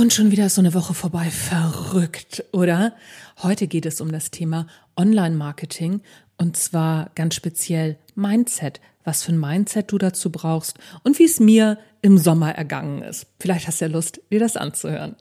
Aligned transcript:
Und 0.00 0.14
schon 0.14 0.30
wieder 0.30 0.46
ist 0.46 0.54
so 0.54 0.62
eine 0.62 0.72
Woche 0.72 0.94
vorbei. 0.94 1.30
Verrückt, 1.30 2.42
oder? 2.52 2.94
Heute 3.42 3.66
geht 3.66 3.84
es 3.84 4.00
um 4.00 4.10
das 4.10 4.30
Thema 4.30 4.66
Online-Marketing 4.96 6.00
und 6.38 6.56
zwar 6.56 7.10
ganz 7.14 7.34
speziell 7.34 7.98
Mindset. 8.14 8.80
Was 9.04 9.24
für 9.24 9.32
ein 9.32 9.38
Mindset 9.38 9.92
du 9.92 9.98
dazu 9.98 10.32
brauchst 10.32 10.78
und 11.02 11.18
wie 11.18 11.26
es 11.26 11.38
mir 11.38 11.76
im 12.00 12.16
Sommer 12.16 12.52
ergangen 12.52 13.02
ist. 13.02 13.26
Vielleicht 13.38 13.66
hast 13.66 13.82
du 13.82 13.84
ja 13.84 13.90
Lust, 13.90 14.22
dir 14.30 14.40
das 14.40 14.56
anzuhören. 14.56 15.16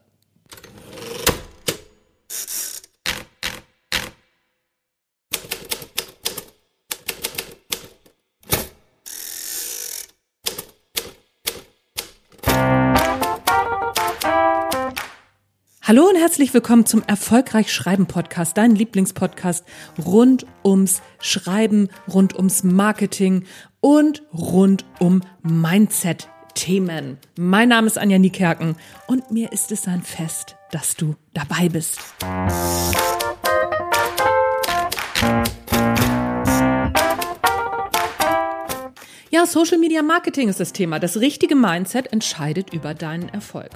Hallo 15.90 16.08
und 16.08 16.18
herzlich 16.18 16.54
willkommen 16.54 16.86
zum 16.86 17.02
Erfolgreich 17.08 17.74
Schreiben 17.74 18.06
Podcast, 18.06 18.56
dein 18.60 18.76
Lieblingspodcast 18.76 19.66
rund 20.06 20.46
ums 20.64 21.02
Schreiben, 21.20 21.90
rund 22.08 22.36
ums 22.36 22.64
Marketing 22.64 23.46
und 23.82 24.22
rund 24.32 24.86
um 25.00 25.24
Mindset-Themen. 25.42 27.18
Mein 27.40 27.70
Name 27.70 27.88
ist 27.88 27.98
Anja 27.98 28.20
Niekerken 28.20 28.76
und 29.08 29.32
mir 29.32 29.52
ist 29.52 29.72
es 29.72 29.88
ein 29.88 30.04
Fest, 30.04 30.58
dass 30.70 30.96
du 30.96 31.16
dabei 31.34 31.70
bist. 31.70 32.00
Ja, 39.40 39.46
Social 39.46 39.78
Media 39.78 40.04
Marketing 40.04 40.50
ist 40.50 40.60
das 40.60 40.74
Thema. 40.74 41.00
Das 41.00 41.16
richtige 41.16 41.56
Mindset 41.56 42.12
entscheidet 42.12 42.74
über 42.74 42.94
deinen 42.94 43.30
Erfolg. 43.30 43.70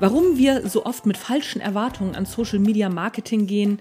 Warum 0.00 0.36
wir 0.36 0.68
so 0.68 0.84
oft 0.84 1.06
mit 1.06 1.16
falschen 1.16 1.62
Erwartungen 1.62 2.14
an 2.14 2.26
Social 2.26 2.58
Media 2.58 2.90
Marketing 2.90 3.46
gehen, 3.46 3.78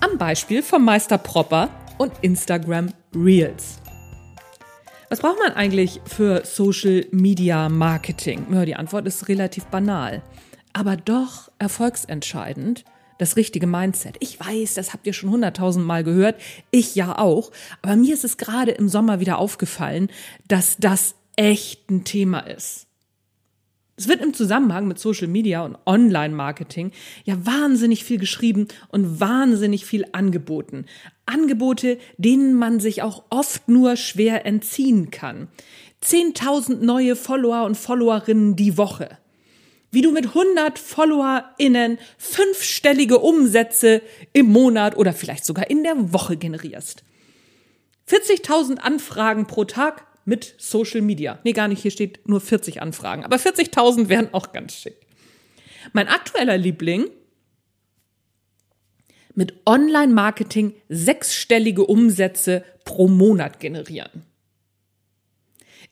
am 0.00 0.16
Beispiel 0.16 0.62
vom 0.62 0.82
Meister 0.82 1.18
Propper 1.18 1.68
und 1.98 2.14
Instagram 2.22 2.94
Reels. 3.14 3.76
Was 5.10 5.20
braucht 5.20 5.38
man 5.38 5.52
eigentlich 5.52 6.00
für 6.06 6.46
Social 6.46 7.04
Media 7.10 7.68
Marketing? 7.68 8.46
Ja, 8.50 8.64
die 8.64 8.74
Antwort 8.74 9.06
ist 9.06 9.28
relativ 9.28 9.66
banal, 9.66 10.22
aber 10.72 10.96
doch 10.96 11.50
erfolgsentscheidend 11.58 12.86
das 13.20 13.36
richtige 13.36 13.66
Mindset. 13.66 14.16
Ich 14.20 14.40
weiß, 14.40 14.74
das 14.74 14.92
habt 14.92 15.06
ihr 15.06 15.12
schon 15.12 15.30
hunderttausend 15.30 15.86
Mal 15.86 16.04
gehört, 16.04 16.40
ich 16.70 16.94
ja 16.94 17.18
auch, 17.18 17.50
aber 17.82 17.96
mir 17.96 18.14
ist 18.14 18.24
es 18.24 18.38
gerade 18.38 18.72
im 18.72 18.88
Sommer 18.88 19.20
wieder 19.20 19.38
aufgefallen, 19.38 20.08
dass 20.48 20.76
das 20.78 21.14
echt 21.36 21.90
ein 21.90 22.04
Thema 22.04 22.40
ist. 22.40 22.86
Es 23.96 24.08
wird 24.08 24.22
im 24.22 24.32
Zusammenhang 24.32 24.88
mit 24.88 24.98
Social 24.98 25.28
Media 25.28 25.62
und 25.62 25.76
Online-Marketing 25.84 26.92
ja 27.24 27.34
wahnsinnig 27.44 28.02
viel 28.04 28.18
geschrieben 28.18 28.68
und 28.88 29.20
wahnsinnig 29.20 29.84
viel 29.84 30.06
angeboten. 30.12 30.86
Angebote, 31.26 31.98
denen 32.16 32.54
man 32.54 32.80
sich 32.80 33.02
auch 33.02 33.24
oft 33.28 33.68
nur 33.68 33.96
schwer 33.96 34.46
entziehen 34.46 35.10
kann. 35.10 35.48
Zehntausend 36.00 36.82
neue 36.82 37.14
Follower 37.14 37.66
und 37.66 37.76
Followerinnen 37.76 38.56
die 38.56 38.78
Woche 38.78 39.18
wie 39.90 40.02
du 40.02 40.12
mit 40.12 40.26
100 40.26 40.78
FollowerInnen 40.78 41.98
fünfstellige 42.18 43.18
Umsätze 43.18 44.02
im 44.32 44.46
Monat 44.46 44.96
oder 44.96 45.12
vielleicht 45.12 45.44
sogar 45.44 45.68
in 45.70 45.82
der 45.82 46.12
Woche 46.12 46.36
generierst. 46.36 47.02
40.000 48.08 48.78
Anfragen 48.78 49.46
pro 49.46 49.64
Tag 49.64 50.06
mit 50.24 50.54
Social 50.58 51.00
Media. 51.00 51.38
Nee, 51.44 51.52
gar 51.52 51.68
nicht, 51.68 51.82
hier 51.82 51.90
steht 51.90 52.28
nur 52.28 52.40
40 52.40 52.82
Anfragen, 52.82 53.24
aber 53.24 53.36
40.000 53.36 54.08
wären 54.08 54.32
auch 54.32 54.52
ganz 54.52 54.74
schick. 54.74 54.96
Mein 55.92 56.08
aktueller 56.08 56.58
Liebling 56.58 57.10
mit 59.34 59.54
Online-Marketing 59.64 60.74
sechsstellige 60.88 61.86
Umsätze 61.86 62.64
pro 62.84 63.08
Monat 63.08 63.60
generieren. 63.60 64.26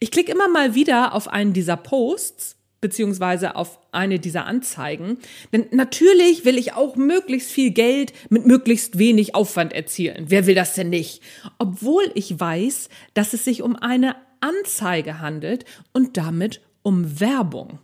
Ich 0.01 0.11
klicke 0.11 0.33
immer 0.33 0.49
mal 0.49 0.75
wieder 0.75 1.15
auf 1.15 1.29
einen 1.29 1.53
dieser 1.53 1.77
Posts 1.77 2.58
beziehungsweise 2.81 3.57
auf 3.57 3.79
eine 3.93 4.19
dieser 4.19 4.47
Anzeigen. 4.47 5.19
Denn 5.53 5.67
natürlich 5.73 6.45
will 6.45 6.59
ich 6.59 6.75
auch 6.75 6.97
möglichst 6.97 7.51
viel 7.51 7.71
Geld 7.71 8.13
mit 8.31 8.47
möglichst 8.47 8.99
wenig 8.99 9.35
Aufwand 9.35 9.73
erzielen. 9.73 10.27
Wer 10.29 10.47
will 10.47 10.55
das 10.55 10.75
denn 10.75 10.91
nicht? 10.91 11.23
Obwohl 11.59 12.05
ich 12.15 12.39
weiß, 12.39 12.89
dass 13.15 13.33
es 13.33 13.45
sich 13.45 13.63
um 13.63 13.77
eine 13.77 14.17
Anzeige 14.41 15.21
handelt 15.21 15.65
und 15.93 16.17
damit 16.17 16.61
um 16.83 17.21
Werbung. 17.21 17.79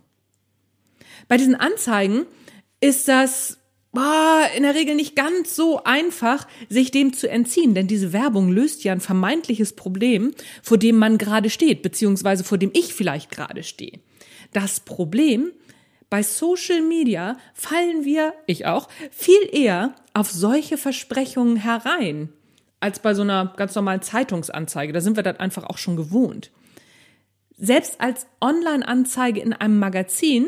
Bei 1.27 1.37
diesen 1.37 1.55
Anzeigen 1.55 2.25
ist 2.79 3.07
das 3.07 3.57
boah, 3.95 4.47
in 4.55 4.63
der 4.63 4.75
Regel 4.75 4.93
nicht 4.93 5.15
ganz 5.15 5.55
so 5.55 5.83
einfach, 5.83 6.47
sich 6.69 6.91
dem 6.91 7.13
zu 7.13 7.29
entziehen, 7.29 7.73
denn 7.73 7.87
diese 7.87 8.13
Werbung 8.13 8.49
löst 8.49 8.83
ja 8.83 8.91
ein 8.91 9.01
vermeintliches 9.01 9.73
Problem, 9.73 10.33
vor 10.61 10.77
dem 10.77 10.97
man 10.97 11.17
gerade 11.17 11.49
steht, 11.49 11.81
beziehungsweise 11.81 12.43
vor 12.43 12.59
dem 12.59 12.71
ich 12.73 12.93
vielleicht 12.93 13.31
gerade 13.31 13.63
stehe. 13.63 13.99
Das 14.53 14.79
Problem, 14.79 15.51
bei 16.09 16.23
Social 16.23 16.81
Media 16.81 17.37
fallen 17.53 18.05
wir, 18.05 18.33
ich 18.45 18.65
auch, 18.65 18.87
viel 19.11 19.49
eher 19.51 19.95
auf 20.13 20.31
solche 20.31 20.77
Versprechungen 20.77 21.57
herein, 21.57 22.29
als 22.79 22.99
bei 22.99 23.13
so 23.13 23.23
einer 23.23 23.53
ganz 23.57 23.75
normalen 23.75 24.01
Zeitungsanzeige. 24.01 24.93
Da 24.93 25.01
sind 25.01 25.15
wir 25.15 25.23
das 25.23 25.39
einfach 25.39 25.63
auch 25.63 25.77
schon 25.77 25.95
gewohnt. 25.95 26.51
Selbst 27.57 28.01
als 28.01 28.27
Online-Anzeige 28.41 29.39
in 29.39 29.53
einem 29.53 29.79
Magazin 29.79 30.47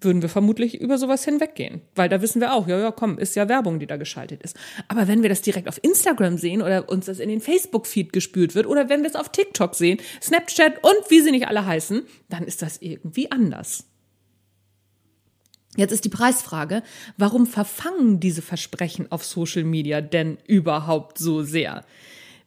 würden 0.00 0.22
wir 0.22 0.28
vermutlich 0.28 0.80
über 0.80 0.98
sowas 0.98 1.24
hinweggehen, 1.24 1.82
weil 1.94 2.08
da 2.08 2.22
wissen 2.22 2.40
wir 2.40 2.52
auch, 2.52 2.68
ja, 2.68 2.78
ja, 2.78 2.90
komm, 2.90 3.18
ist 3.18 3.36
ja 3.36 3.48
Werbung, 3.48 3.78
die 3.78 3.86
da 3.86 3.96
geschaltet 3.96 4.42
ist. 4.42 4.56
Aber 4.88 5.08
wenn 5.08 5.22
wir 5.22 5.28
das 5.28 5.42
direkt 5.42 5.68
auf 5.68 5.82
Instagram 5.82 6.38
sehen 6.38 6.62
oder 6.62 6.88
uns 6.88 7.06
das 7.06 7.18
in 7.18 7.28
den 7.28 7.40
Facebook-Feed 7.40 8.12
gespült 8.12 8.54
wird 8.54 8.66
oder 8.66 8.88
wenn 8.88 9.02
wir 9.02 9.08
es 9.08 9.16
auf 9.16 9.30
TikTok 9.30 9.74
sehen, 9.74 9.98
Snapchat 10.22 10.82
und 10.84 11.10
wie 11.10 11.20
sie 11.20 11.30
nicht 11.30 11.48
alle 11.48 11.66
heißen, 11.66 12.02
dann 12.28 12.44
ist 12.44 12.62
das 12.62 12.80
irgendwie 12.80 13.30
anders. 13.30 13.84
Jetzt 15.76 15.92
ist 15.92 16.04
die 16.04 16.08
Preisfrage, 16.08 16.82
warum 17.16 17.46
verfangen 17.46 18.18
diese 18.18 18.42
Versprechen 18.42 19.12
auf 19.12 19.24
Social 19.24 19.64
Media 19.64 20.00
denn 20.00 20.38
überhaupt 20.46 21.18
so 21.18 21.42
sehr? 21.42 21.84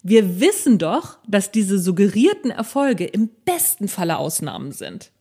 Wir 0.03 0.39
wissen 0.39 0.79
doch, 0.79 1.19
dass 1.27 1.51
diese 1.51 1.79
suggerierten 1.79 2.49
Erfolge 2.49 3.05
im 3.05 3.29
besten 3.45 3.87
Falle 3.87 4.17
Ausnahmen 4.17 4.71
sind. 4.71 5.11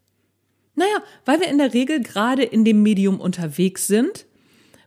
Naja, 0.81 1.03
weil 1.27 1.41
wir 1.41 1.49
in 1.49 1.59
der 1.59 1.75
Regel 1.75 2.01
gerade 2.01 2.43
in 2.43 2.65
dem 2.65 2.83
Medium 2.83 3.21
unterwegs 3.21 3.87
sind, 3.87 4.25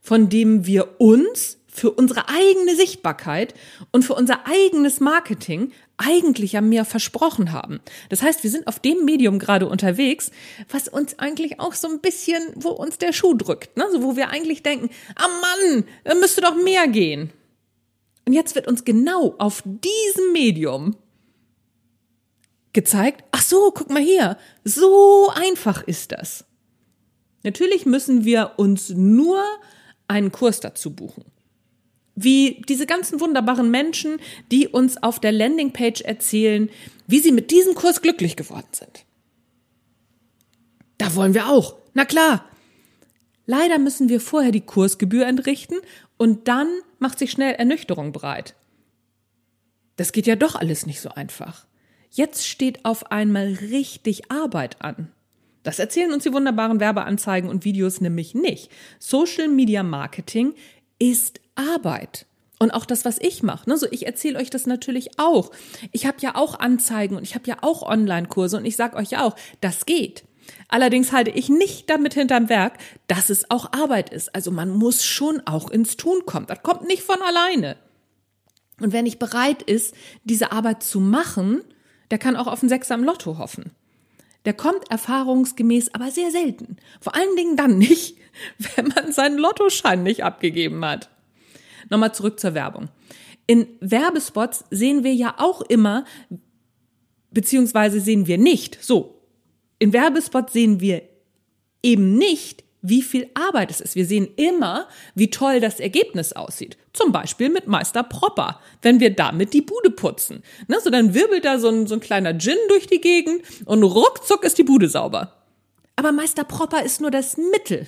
von 0.02 0.28
dem 0.28 0.66
wir 0.66 1.00
uns 1.00 1.60
für 1.68 1.92
unsere 1.92 2.30
eigene 2.30 2.76
Sichtbarkeit 2.76 3.54
und 3.92 4.02
für 4.02 4.16
unser 4.16 4.48
eigenes 4.48 5.00
Marketing 5.00 5.72
eigentlich 5.98 6.54
ja 6.54 6.62
mehr 6.62 6.84
versprochen 6.84 7.52
haben. 7.52 7.80
Das 8.10 8.24
heißt, 8.24 8.42
wir 8.42 8.50
sind 8.50 8.66
auf 8.66 8.80
dem 8.80 9.06
Medium 9.06 9.38
gerade 9.38 9.68
unterwegs, 9.68 10.32
was 10.68 10.88
uns 10.88 11.20
eigentlich 11.20 11.60
auch 11.60 11.74
so 11.74 11.88
ein 11.88 12.00
bisschen, 12.00 12.42
wo 12.56 12.70
uns 12.70 12.98
der 12.98 13.14
Schuh 13.14 13.36
drückt, 13.36 13.78
ne? 13.78 13.86
so 13.92 14.02
wo 14.02 14.16
wir 14.16 14.32
eigentlich 14.32 14.64
denken, 14.64 14.90
ah 15.14 15.28
Mann, 15.28 15.84
da 16.06 16.16
müsste 16.16 16.42
doch 16.42 16.56
mehr 16.56 16.88
gehen. 16.88 17.32
Und 18.26 18.34
jetzt 18.34 18.56
wird 18.56 18.68
uns 18.68 18.84
genau 18.84 19.36
auf 19.38 19.62
diesem 19.64 20.32
Medium 20.34 20.96
gezeigt, 22.74 23.24
ach 23.32 23.42
so, 23.42 23.72
guck 23.72 23.90
mal 23.90 24.02
hier, 24.02 24.38
so 24.64 25.30
einfach 25.34 25.84
ist 25.84 26.12
das. 26.12 26.46
Natürlich 27.44 27.86
müssen 27.86 28.26
wir 28.26 28.54
uns 28.58 28.90
nur 28.90 29.44
einen 30.08 30.32
Kurs 30.32 30.60
dazu 30.60 30.92
buchen. 30.92 31.26
Wie 32.16 32.62
diese 32.70 32.86
ganzen 32.86 33.20
wunderbaren 33.20 33.72
Menschen, 33.72 34.18
die 34.52 34.68
uns 34.68 35.02
auf 35.02 35.20
der 35.20 35.32
Landingpage 35.32 36.02
erzählen, 36.02 36.70
wie 37.08 37.20
sie 37.20 37.32
mit 37.32 37.52
diesem 37.52 37.76
Kurs 37.76 38.02
glücklich 38.02 38.36
geworden 38.36 38.68
sind. 38.72 39.06
Da 40.98 41.16
wollen 41.16 41.34
wir 41.34 41.50
auch. 41.50 41.76
Na 41.94 42.06
klar. 42.06 42.46
Leider 43.46 43.78
müssen 43.78 44.08
wir 44.08 44.22
vorher 44.22 44.52
die 44.52 44.62
Kursgebühr 44.62 45.26
entrichten 45.26 45.80
und 46.18 46.48
dann 46.48 46.70
macht 47.00 47.20
sich 47.20 47.32
schnell 47.32 47.56
Ernüchterung 47.56 48.14
breit. 48.14 48.56
Das 49.98 50.14
geht 50.14 50.28
ja 50.28 50.38
doch 50.38 50.56
alles 50.56 50.86
nicht 50.86 51.02
so 51.02 51.10
einfach. 51.10 51.66
Jetzt 52.16 52.48
steht 52.48 52.86
auf 52.86 53.12
einmal 53.12 53.58
richtig 53.72 54.32
Arbeit 54.32 54.84
an. 54.84 55.12
Das 55.64 55.80
erzählen 55.80 56.14
uns 56.14 56.22
die 56.22 56.32
wunderbaren 56.32 56.80
Werbeanzeigen 56.80 57.50
und 57.50 57.66
Videos 57.66 58.02
nämlich 58.02 58.36
nicht. 58.36 58.70
Social 59.00 59.48
Media 59.48 59.82
Marketing 59.82 60.54
ist 61.00 61.42
Arbeit. 61.56 62.28
Und 62.60 62.70
auch 62.70 62.86
das, 62.86 63.04
was 63.04 63.18
ich 63.20 63.42
mache. 63.42 63.68
Ne? 63.68 63.78
So, 63.78 63.88
ich 63.90 64.06
erzähle 64.06 64.38
euch 64.38 64.52
das 64.52 64.68
natürlich 64.68 65.18
auch. 65.18 65.50
Ich 65.92 66.06
habe 66.06 66.18
ja 66.20 66.36
auch 66.36 66.60
Anzeigen 66.60 67.16
und 67.16 67.24
ich 67.24 67.34
habe 67.34 67.48
ja 67.48 67.58
auch 67.62 67.82
Online-Kurse 67.82 68.58
und 68.58 68.66
ich 68.66 68.76
sage 68.76 68.96
euch 68.96 69.10
ja 69.10 69.26
auch, 69.26 69.36
das 69.60 69.88
geht. 69.88 70.24
Allerdings 70.68 71.14
halte 71.14 71.32
ich 71.32 71.50
nicht 71.50 71.90
damit 71.90 72.14
hinterm 72.14 72.48
Werk, 72.48 72.78
dass 73.08 73.32
es 73.32 73.50
auch 73.50 73.74
Arbeit 73.74 74.12
ist. 74.12 74.36
Also 74.36 74.52
man 74.52 74.70
muss 74.70 75.04
schon 75.04 75.42
auch 75.48 75.72
ins 75.72 75.98
Tun 75.98 76.28
kommen. 76.28 76.46
Das 76.46 76.62
kommt 76.62 76.86
nicht 76.86 77.02
von 77.02 77.22
alleine. 77.24 77.76
Und 78.80 78.94
wer 78.94 79.02
nicht 79.02 79.18
bereit 79.18 79.64
ist, 79.64 79.96
diese 80.24 80.52
Arbeit 80.52 80.84
zu 80.84 81.00
machen, 81.00 81.64
der 82.14 82.20
kann 82.20 82.36
auch 82.36 82.46
auf 82.46 82.60
den 82.60 82.70
Sechser 82.70 82.94
am 82.94 83.04
Lotto 83.04 83.40
hoffen. 83.40 83.72
Der 84.46 84.54
kommt 84.54 84.92
erfahrungsgemäß 84.92 85.96
aber 85.96 86.12
sehr 86.12 86.30
selten. 86.30 86.78
Vor 87.02 87.16
allen 87.16 87.36
Dingen 87.36 87.58
dann 87.58 87.80
nicht, 87.80 88.18
wenn 88.76 88.90
man 88.90 89.12
seinen 89.12 89.40
Lottoschein 89.40 90.04
nicht 90.04 90.24
abgegeben 90.24 90.86
hat. 90.86 91.10
Nochmal 91.90 92.14
zurück 92.14 92.40
zur 92.40 92.54
Werbung. 92.54 92.90
In 93.48 93.66
Werbespots 93.80 94.66
sehen 94.70 95.04
wir 95.04 95.16
ja 95.16 95.34
auch 95.40 95.62
immer, 95.62 96.06
beziehungsweise 97.32 98.00
sehen 98.00 98.28
wir 98.28 98.38
nicht, 98.38 98.78
so, 98.80 99.20
in 99.80 99.92
Werbespots 99.92 100.54
sehen 100.54 100.82
wir 100.82 101.02
eben 101.82 102.16
nicht, 102.16 102.63
wie 102.84 103.02
viel 103.02 103.30
Arbeit 103.34 103.72
es 103.72 103.82
ist. 103.82 103.96
Wir 103.96 104.06
sehen 104.06 104.28
immer, 104.36 104.88
wie 105.16 105.30
toll 105.30 105.60
das 105.60 105.80
Ergebnis 105.80 106.34
aussieht. 106.34 106.78
Zum 106.92 107.12
Beispiel 107.12 107.50
mit 107.50 107.66
Meister 107.66 108.04
Propper, 108.04 108.60
wenn 108.84 109.00
wir 109.00 109.16
damit 109.16 109.54
die 109.54 109.62
Bude 109.62 109.90
putzen. 109.90 110.44
Ne, 110.68 110.80
so 110.82 110.92
dann 110.92 111.16
wirbelt 111.16 111.46
da 111.46 111.58
so 111.58 111.70
ein, 111.70 111.88
so 111.88 111.96
ein 111.96 112.02
kleiner 112.02 112.38
Gin 112.38 112.58
durch 112.68 112.86
die 112.86 113.02
Gegend 113.02 113.42
und 113.66 113.82
ruckzuck 113.82 114.44
ist 114.44 114.58
die 114.58 114.64
Bude 114.64 114.90
sauber. 114.90 115.34
Aber 115.96 116.12
Meister 116.12 116.44
Propper 116.44 116.84
ist 116.84 117.00
nur 117.00 117.10
das 117.10 117.38
Mittel. 117.38 117.88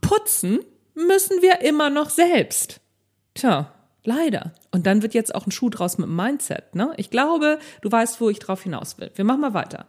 Putzen 0.00 0.60
müssen 0.94 1.42
wir 1.42 1.60
immer 1.62 1.90
noch 1.90 2.10
selbst. 2.10 2.80
Tja, 3.34 3.72
leider. 4.04 4.54
Und 4.70 4.86
dann 4.86 5.02
wird 5.02 5.14
jetzt 5.14 5.34
auch 5.34 5.46
ein 5.46 5.50
Schuh 5.50 5.68
draus 5.68 5.98
mit 5.98 6.06
dem 6.06 6.14
Mindset. 6.14 6.76
Ne? 6.76 6.92
Ich 6.96 7.10
glaube, 7.10 7.58
du 7.82 7.90
weißt, 7.90 8.20
wo 8.20 8.30
ich 8.30 8.38
drauf 8.38 8.62
hinaus 8.62 8.98
will. 8.98 9.10
Wir 9.16 9.24
machen 9.24 9.40
mal 9.40 9.54
weiter 9.54 9.88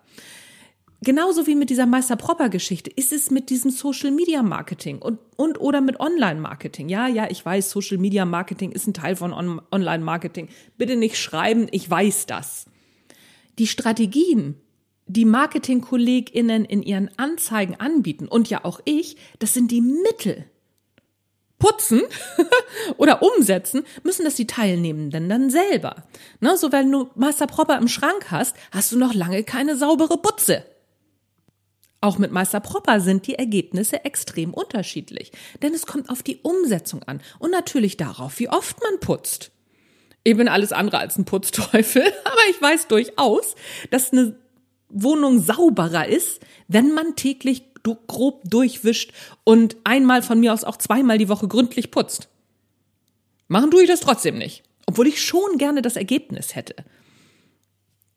genauso 1.02 1.48
wie 1.48 1.56
mit 1.56 1.70
dieser 1.70 1.86
Meister 1.86 2.16
Proper 2.16 2.50
Geschichte 2.50 2.90
ist 2.96 3.12
es 3.12 3.32
mit 3.32 3.50
diesem 3.50 3.72
Social 3.72 4.12
Media 4.12 4.42
Marketing 4.44 5.00
und, 5.00 5.20
und 5.36 5.60
oder 5.60 5.82
mit 5.82 6.00
Online 6.00 6.40
Marketing. 6.40 6.90
Ja, 6.90 7.08
ja, 7.08 7.30
ich 7.30 7.46
weiß, 7.46 7.70
Social 7.70 7.98
Media 7.98 8.26
Marketing 8.26 8.72
ist 8.72 8.88
ein 8.88 8.94
Teil 8.94 9.16
von 9.16 9.34
On 9.34 9.62
Online 9.72 10.04
Marketing. 10.04 10.50
Bitte 10.78 10.96
nicht 10.96 11.18
schreiben, 11.18 11.68
ich 11.72 11.90
weiß 11.90 12.26
das. 12.26 12.66
Die 13.60 13.68
Strategien, 13.68 14.56
die 15.08 15.26
Marketingkolleginnen 15.26 16.66
in 16.66 16.84
ihren 16.84 17.10
Anzeigen 17.18 17.76
anbieten 17.80 18.28
und 18.28 18.50
ja 18.50 18.66
auch 18.66 18.82
ich, 18.86 19.18
das 19.40 19.54
sind 19.54 19.72
die 19.72 19.82
Mittel. 19.82 20.46
Putzen 21.60 22.02
oder 22.98 23.24
umsetzen 23.24 23.84
müssen 24.04 24.26
das 24.26 24.36
die 24.36 24.46
Teilnehmenden 24.46 25.28
dann 25.28 25.50
selber. 25.50 26.04
Ne, 26.40 26.56
so 26.56 26.72
wenn 26.72 26.92
du 26.92 27.10
Master 27.16 27.48
Proper 27.48 27.78
im 27.78 27.88
Schrank 27.88 28.30
hast, 28.30 28.56
hast 28.72 28.92
du 28.92 28.98
noch 28.98 29.14
lange 29.14 29.44
keine 29.44 29.76
saubere 29.76 30.18
Putze. 30.18 30.64
Auch 32.00 32.18
mit 32.20 32.32
Meister 32.32 32.60
Propper 32.60 33.00
sind 33.00 33.26
die 33.26 33.36
Ergebnisse 33.36 34.06
extrem 34.06 34.54
unterschiedlich, 34.54 35.32
denn 35.64 35.74
es 35.74 35.88
kommt 35.88 36.10
auf 36.10 36.22
die 36.22 36.38
Umsetzung 36.44 37.04
an 37.04 37.22
und 37.40 37.52
natürlich 37.52 37.98
darauf, 37.98 38.40
wie 38.40 38.50
oft 38.50 38.82
man 38.84 39.00
putzt. 39.00 39.52
Ich 40.24 40.38
bin 40.38 40.48
alles 40.48 40.74
andere 40.74 41.00
als 41.00 41.18
ein 41.18 41.26
Putzteufel, 41.26 42.04
aber 42.24 42.42
ich 42.52 42.62
weiß 42.62 42.88
durchaus, 42.88 43.56
dass 43.90 44.12
eine 44.12 44.36
Wohnung 44.90 45.40
sauberer 45.42 46.08
ist, 46.08 46.42
wenn 46.68 46.94
man 46.94 47.16
täglich 47.16 47.64
grob 48.08 48.42
durchwischt 48.44 49.14
und 49.46 49.78
einmal 49.86 50.22
von 50.22 50.40
mir 50.40 50.54
aus 50.54 50.66
auch 50.66 50.78
zweimal 50.78 51.18
die 51.18 51.30
Woche 51.30 51.48
gründlich 51.48 51.90
putzt. 51.90 52.28
Machen 53.48 53.72
tue 53.72 53.84
ich 53.84 53.90
das 53.90 54.02
trotzdem 54.02 54.38
nicht, 54.38 54.64
obwohl 54.86 55.08
ich 55.08 55.22
schon 55.22 55.58
gerne 55.58 55.82
das 55.82 55.96
Ergebnis 55.96 56.56
hätte. 56.56 56.76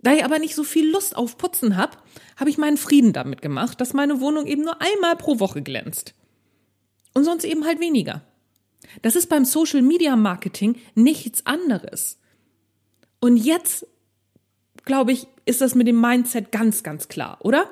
Da 0.03 0.13
ich 0.15 0.25
aber 0.25 0.39
nicht 0.39 0.55
so 0.55 0.65
viel 0.65 0.91
Lust 0.91 1.17
auf 1.17 1.37
Putzen 1.37 1.77
habe, 1.77 1.99
habe 2.37 2.51
ich 2.51 2.59
meinen 2.59 2.77
Frieden 2.77 3.13
damit 3.13 3.43
gemacht, 3.43 3.81
dass 3.81 3.93
meine 3.93 4.21
Wohnung 4.21 4.47
eben 4.47 4.63
nur 4.63 4.81
einmal 4.81 5.17
pro 5.17 5.41
Woche 5.41 5.63
glänzt. 5.63 6.15
Und 7.13 7.25
sonst 7.25 7.45
eben 7.45 7.65
halt 7.67 7.81
weniger. 7.81 8.23
Das 9.03 9.17
ist 9.17 9.29
beim 9.29 9.45
Social 9.45 9.83
Media 9.83 10.17
Marketing 10.17 10.77
nichts 10.95 11.45
anderes. 11.45 12.19
Und 13.21 13.37
jetzt, 13.37 13.87
glaube 14.85 15.13
ich, 15.13 15.27
ist 15.45 15.61
das 15.61 15.75
mit 15.75 15.87
dem 15.87 16.01
Mindset 16.01 16.51
ganz, 16.51 16.83
ganz 16.83 17.09
klar, 17.09 17.39
oder? 17.43 17.69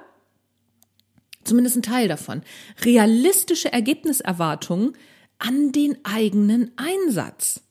Zumindest 1.45 1.77
ein 1.77 1.83
Teil 1.83 2.09
davon. 2.09 2.43
Realistische 2.85 3.73
Ergebniserwartungen 3.73 4.95
an 5.39 5.73
den 5.73 5.97
eigenen 6.05 6.73
Einsatz. 6.77 7.63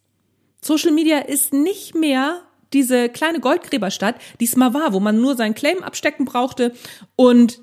Social 0.62 0.92
Media 0.92 1.20
ist 1.20 1.54
nicht 1.54 1.94
mehr 1.94 2.47
diese 2.74 3.10
kleine 3.10 3.40
Goldgräberstadt, 3.40 4.16
die 4.40 4.46
es 4.46 4.56
mal 4.56 4.74
war, 4.74 4.94
wo 4.94 5.00
man 5.00 5.22
nur 5.22 5.36
seinen 5.36 5.56
Claim 5.56 5.84
abstecken 5.84 6.26
brauchte 6.26 6.74
und 7.16 7.62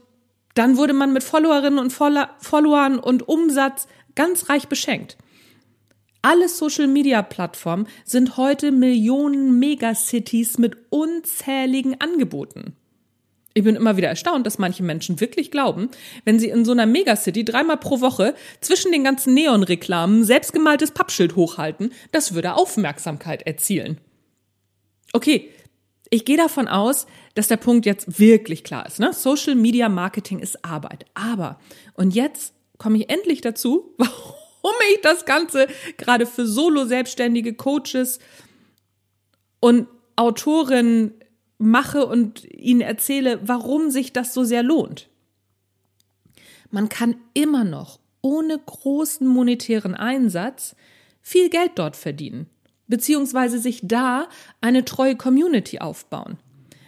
dann 0.54 0.76
wurde 0.76 0.92
man 0.92 1.12
mit 1.12 1.24
Followerinnen 1.24 1.78
und 1.78 1.92
Followern 1.92 2.98
und 2.98 3.28
Umsatz 3.28 3.88
ganz 4.14 4.48
reich 4.48 4.68
beschenkt. 4.68 5.18
Alle 6.22 6.48
Social-Media-Plattformen 6.48 7.86
sind 8.04 8.38
heute 8.38 8.72
Millionen 8.72 9.58
Megacities 9.58 10.56
mit 10.56 10.76
unzähligen 10.88 12.00
Angeboten. 12.00 12.76
Ich 13.52 13.62
bin 13.62 13.76
immer 13.76 13.96
wieder 13.96 14.08
erstaunt, 14.08 14.46
dass 14.46 14.58
manche 14.58 14.82
Menschen 14.82 15.20
wirklich 15.20 15.50
glauben, 15.50 15.90
wenn 16.24 16.40
sie 16.40 16.48
in 16.48 16.64
so 16.64 16.72
einer 16.72 16.86
Megacity 16.86 17.44
dreimal 17.44 17.76
pro 17.76 18.00
Woche 18.00 18.34
zwischen 18.60 18.90
den 18.90 19.04
ganzen 19.04 19.34
Neonreklamen 19.34 20.24
selbstgemaltes 20.24 20.92
Pappschild 20.92 21.36
hochhalten, 21.36 21.92
das 22.10 22.34
würde 22.34 22.54
Aufmerksamkeit 22.54 23.46
erzielen. 23.46 24.00
Okay, 25.14 25.48
ich 26.10 26.24
gehe 26.24 26.36
davon 26.36 26.66
aus, 26.66 27.06
dass 27.34 27.46
der 27.46 27.56
Punkt 27.56 27.86
jetzt 27.86 28.18
wirklich 28.18 28.64
klar 28.64 28.84
ist. 28.84 28.98
Ne? 28.98 29.12
Social 29.12 29.54
Media 29.54 29.88
Marketing 29.88 30.40
ist 30.40 30.64
Arbeit. 30.64 31.06
Aber, 31.14 31.60
und 31.94 32.16
jetzt 32.16 32.52
komme 32.78 32.98
ich 32.98 33.10
endlich 33.10 33.40
dazu, 33.40 33.94
warum 33.96 34.74
ich 34.92 35.00
das 35.02 35.24
Ganze 35.24 35.68
gerade 35.98 36.26
für 36.26 36.46
Solo-Selbstständige 36.46 37.54
Coaches 37.54 38.18
und 39.60 39.86
Autorinnen 40.16 41.14
mache 41.58 42.06
und 42.06 42.44
ihnen 42.52 42.80
erzähle, 42.80 43.38
warum 43.44 43.90
sich 43.90 44.12
das 44.12 44.34
so 44.34 44.42
sehr 44.42 44.64
lohnt. 44.64 45.08
Man 46.72 46.88
kann 46.88 47.14
immer 47.34 47.62
noch 47.62 48.00
ohne 48.20 48.58
großen 48.58 49.28
monetären 49.28 49.94
Einsatz 49.94 50.74
viel 51.22 51.50
Geld 51.50 51.72
dort 51.76 51.94
verdienen 51.94 52.50
beziehungsweise 52.88 53.58
sich 53.58 53.80
da 53.82 54.28
eine 54.60 54.84
treue 54.84 55.16
Community 55.16 55.78
aufbauen. 55.78 56.38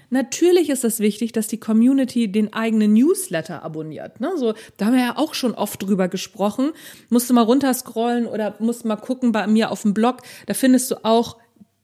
Natürlich 0.08 0.70
ist 0.70 0.84
es 0.84 1.00
wichtig, 1.00 1.32
dass 1.32 1.48
die 1.48 1.58
Community 1.58 2.30
den 2.30 2.52
eigenen 2.52 2.92
Newsletter 2.92 3.64
abonniert. 3.64 4.20
Ne? 4.20 4.32
So, 4.36 4.54
da 4.76 4.86
haben 4.86 4.94
wir 4.94 5.02
ja 5.02 5.16
auch 5.16 5.34
schon 5.34 5.54
oft 5.54 5.82
drüber 5.82 6.08
gesprochen. 6.08 6.70
Musst 7.08 7.28
du 7.28 7.34
mal 7.34 7.42
runterscrollen 7.42 8.26
oder 8.26 8.54
musst 8.60 8.84
mal 8.84 8.96
gucken 8.96 9.32
bei 9.32 9.46
mir 9.46 9.70
auf 9.72 9.82
dem 9.82 9.94
Blog. 9.94 10.18
Da 10.46 10.54
findest 10.54 10.90
du 10.92 11.04
auch 11.04 11.38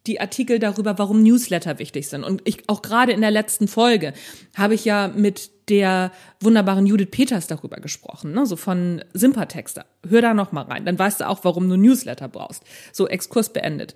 die 0.06 0.20
Artikel 0.20 0.58
darüber, 0.58 0.98
warum 0.98 1.22
Newsletter 1.22 1.78
wichtig 1.78 2.08
sind. 2.08 2.24
Und 2.24 2.42
ich 2.44 2.68
auch 2.68 2.82
gerade 2.82 3.12
in 3.12 3.20
der 3.20 3.30
letzten 3.30 3.68
Folge 3.68 4.12
habe 4.56 4.74
ich 4.74 4.84
ja 4.84 5.08
mit 5.08 5.50
der 5.68 6.10
wunderbaren 6.40 6.86
Judith 6.86 7.10
Peters 7.10 7.46
darüber 7.46 7.76
gesprochen, 7.76 8.32
ne? 8.32 8.44
so 8.46 8.56
von 8.56 9.04
Sympatexter. 9.14 9.86
Hör 10.08 10.20
da 10.20 10.34
noch 10.34 10.52
mal 10.52 10.62
rein, 10.62 10.84
dann 10.84 10.98
weißt 10.98 11.20
du 11.20 11.28
auch, 11.28 11.44
warum 11.44 11.68
du 11.68 11.76
Newsletter 11.76 12.28
brauchst. 12.28 12.64
So 12.92 13.06
Exkurs 13.06 13.52
beendet. 13.52 13.94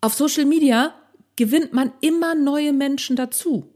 Auf 0.00 0.14
Social 0.14 0.44
Media 0.44 0.94
gewinnt 1.36 1.72
man 1.72 1.92
immer 2.00 2.34
neue 2.34 2.72
Menschen 2.72 3.16
dazu 3.16 3.72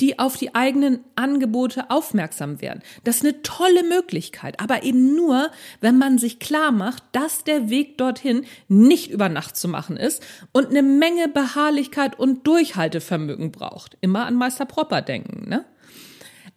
die 0.00 0.18
auf 0.18 0.36
die 0.36 0.54
eigenen 0.54 1.00
Angebote 1.16 1.90
aufmerksam 1.90 2.60
werden. 2.60 2.82
Das 3.04 3.16
ist 3.16 3.24
eine 3.24 3.42
tolle 3.42 3.82
Möglichkeit, 3.82 4.60
aber 4.60 4.82
eben 4.84 5.14
nur, 5.14 5.50
wenn 5.80 5.98
man 5.98 6.18
sich 6.18 6.38
klar 6.38 6.70
macht, 6.70 7.02
dass 7.12 7.44
der 7.44 7.68
Weg 7.68 7.98
dorthin 7.98 8.44
nicht 8.68 9.10
über 9.10 9.28
Nacht 9.28 9.56
zu 9.56 9.68
machen 9.68 9.96
ist 9.96 10.22
und 10.52 10.68
eine 10.68 10.82
Menge 10.82 11.28
Beharrlichkeit 11.28 12.18
und 12.18 12.46
Durchhaltevermögen 12.46 13.50
braucht. 13.50 13.96
Immer 14.00 14.26
an 14.26 14.34
Meister 14.34 14.66
Propper 14.66 15.02
denken, 15.02 15.48
ne? 15.48 15.64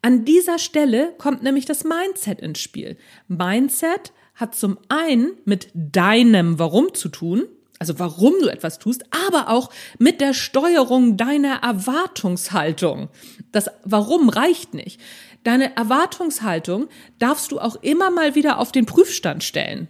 An 0.04 0.26
dieser 0.26 0.58
Stelle 0.58 1.14
kommt 1.20 1.44
nämlich 1.44 1.66
das 1.66 1.84
Mindset 1.84 2.42
ins 2.42 2.60
Spiel. 2.60 2.98
Mindset 3.28 4.14
hat 4.34 4.56
zum 4.56 4.80
einen 4.90 5.34
mit 5.46 5.70
deinem 5.76 6.58
Warum 6.58 6.96
zu 6.96 7.10
tun, 7.10 7.44
also 7.82 7.98
warum 7.98 8.36
du 8.40 8.48
etwas 8.48 8.78
tust, 8.78 9.04
aber 9.10 9.50
auch 9.50 9.72
mit 9.98 10.22
der 10.22 10.36
Steuerung 10.36 11.18
deiner 11.18 11.64
Erwartungshaltung. 11.64 13.10
Das 13.52 13.72
Warum 13.84 14.30
reicht 14.30 14.76
nicht. 14.76 15.02
Deine 15.44 15.76
Erwartungshaltung 15.76 16.90
darfst 17.18 17.52
du 17.52 17.60
auch 17.60 17.76
immer 17.78 18.12
mal 18.12 18.36
wieder 18.36 18.60
auf 18.60 18.72
den 18.72 18.86
Prüfstand 18.86 19.44
stellen. 19.44 19.88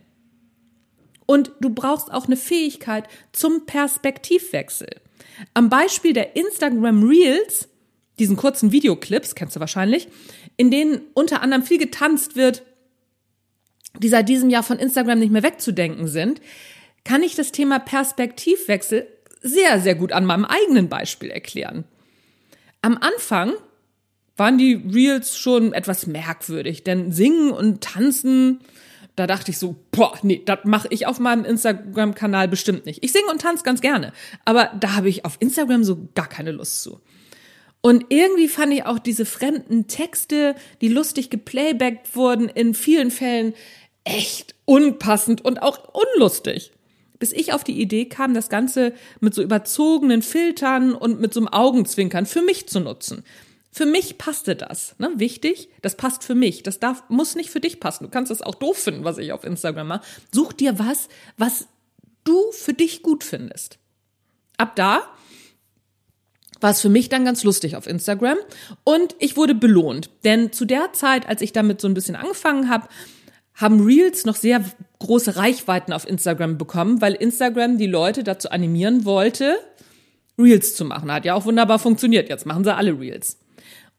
Und 1.25 1.51
du 1.59 1.69
brauchst 1.69 2.13
auch 2.13 2.27
eine 2.27 2.37
Fähigkeit 2.37 3.09
zum 3.33 3.65
Perspektivwechsel. 3.65 5.01
Am 5.53 5.67
Beispiel 5.67 6.13
der 6.13 6.37
Instagram 6.37 7.03
Reels, 7.03 7.67
diesen 8.19 8.37
kurzen 8.37 8.71
Videoclips, 8.71 9.35
kennst 9.35 9.57
du 9.57 9.59
wahrscheinlich, 9.59 10.07
in 10.55 10.71
denen 10.71 11.01
unter 11.13 11.41
anderem 11.41 11.63
viel 11.63 11.77
getanzt 11.77 12.37
wird, 12.37 12.63
die 13.99 14.07
seit 14.07 14.29
diesem 14.29 14.49
Jahr 14.49 14.63
von 14.63 14.79
Instagram 14.79 15.19
nicht 15.19 15.33
mehr 15.33 15.43
wegzudenken 15.43 16.07
sind, 16.07 16.39
kann 17.03 17.23
ich 17.23 17.35
das 17.35 17.51
Thema 17.51 17.79
Perspektivwechsel 17.79 19.07
sehr, 19.41 19.79
sehr 19.79 19.95
gut 19.95 20.11
an 20.11 20.25
meinem 20.25 20.45
eigenen 20.45 20.87
Beispiel 20.87 21.31
erklären. 21.31 21.83
Am 22.81 22.97
Anfang 22.97 23.53
waren 24.37 24.57
die 24.57 24.73
Reels 24.73 25.37
schon 25.37 25.73
etwas 25.73 26.07
merkwürdig, 26.07 26.83
denn 26.83 27.11
singen 27.11 27.51
und 27.51 27.81
tanzen, 27.81 28.59
da 29.15 29.27
dachte 29.27 29.51
ich 29.51 29.57
so, 29.57 29.75
boah, 29.91 30.17
nee, 30.23 30.41
das 30.45 30.59
mache 30.63 30.87
ich 30.89 31.05
auf 31.05 31.19
meinem 31.19 31.45
Instagram-Kanal 31.45 32.47
bestimmt 32.47 32.85
nicht. 32.85 33.03
Ich 33.03 33.11
singe 33.11 33.27
und 33.29 33.41
tanze 33.41 33.63
ganz 33.63 33.81
gerne, 33.81 34.13
aber 34.45 34.71
da 34.79 34.95
habe 34.95 35.09
ich 35.09 35.25
auf 35.25 35.37
Instagram 35.39 35.83
so 35.83 36.07
gar 36.15 36.27
keine 36.27 36.51
Lust 36.51 36.81
zu. 36.81 37.01
Und 37.81 38.05
irgendwie 38.09 38.47
fand 38.47 38.73
ich 38.73 38.85
auch 38.85 38.99
diese 38.99 39.25
fremden 39.25 39.87
Texte, 39.87 40.55
die 40.81 40.87
lustig 40.87 41.31
geplaybackt 41.31 42.15
wurden, 42.15 42.47
in 42.47 42.75
vielen 42.75 43.09
Fällen 43.09 43.53
echt 44.03 44.55
unpassend 44.65 45.43
und 45.43 45.61
auch 45.61 45.79
unlustig. 45.93 46.71
Bis 47.21 47.33
ich 47.33 47.53
auf 47.53 47.63
die 47.63 47.79
Idee 47.79 48.05
kam, 48.05 48.33
das 48.33 48.49
Ganze 48.49 48.93
mit 49.19 49.35
so 49.35 49.43
überzogenen 49.43 50.23
Filtern 50.23 50.95
und 50.95 51.21
mit 51.21 51.35
so 51.35 51.39
einem 51.39 51.49
Augenzwinkern 51.49 52.25
für 52.25 52.41
mich 52.41 52.67
zu 52.67 52.79
nutzen. 52.79 53.23
Für 53.71 53.85
mich 53.85 54.17
passte 54.17 54.55
das. 54.55 54.95
Ne? 54.97 55.11
Wichtig, 55.17 55.69
das 55.83 55.95
passt 55.95 56.23
für 56.23 56.33
mich. 56.33 56.63
Das 56.63 56.79
darf, 56.79 57.03
muss 57.09 57.35
nicht 57.35 57.51
für 57.51 57.59
dich 57.59 57.79
passen. 57.79 58.05
Du 58.05 58.09
kannst 58.09 58.31
das 58.31 58.41
auch 58.41 58.55
doof 58.55 58.75
finden, 58.75 59.03
was 59.03 59.19
ich 59.19 59.33
auf 59.33 59.43
Instagram 59.43 59.87
mache. 59.87 60.01
Such 60.31 60.51
dir 60.53 60.79
was, 60.79 61.09
was 61.37 61.67
du 62.23 62.51
für 62.53 62.73
dich 62.73 63.03
gut 63.03 63.23
findest. 63.23 63.77
Ab 64.57 64.75
da 64.75 65.03
war 66.59 66.71
es 66.71 66.81
für 66.81 66.89
mich 66.89 67.07
dann 67.07 67.23
ganz 67.23 67.43
lustig 67.43 67.75
auf 67.75 67.85
Instagram 67.85 68.37
und 68.83 69.15
ich 69.19 69.37
wurde 69.37 69.53
belohnt. 69.53 70.09
Denn 70.23 70.51
zu 70.51 70.65
der 70.65 70.91
Zeit, 70.93 71.29
als 71.29 71.43
ich 71.43 71.53
damit 71.53 71.81
so 71.81 71.87
ein 71.87 71.93
bisschen 71.93 72.15
angefangen 72.15 72.67
habe, 72.67 72.87
haben 73.53 73.85
Reels 73.85 74.25
noch 74.25 74.35
sehr 74.35 74.65
große 75.01 75.35
Reichweiten 75.35 75.93
auf 75.93 76.07
Instagram 76.07 76.57
bekommen, 76.57 77.01
weil 77.01 77.13
Instagram 77.13 77.77
die 77.77 77.87
Leute 77.87 78.23
dazu 78.23 78.49
animieren 78.49 79.05
wollte, 79.05 79.57
Reels 80.37 80.75
zu 80.75 80.85
machen. 80.85 81.11
Hat 81.11 81.25
ja 81.25 81.35
auch 81.35 81.45
wunderbar 81.45 81.79
funktioniert. 81.79 82.29
Jetzt 82.29 82.45
machen 82.45 82.63
sie 82.63 82.73
alle 82.73 82.99
Reels. 82.99 83.37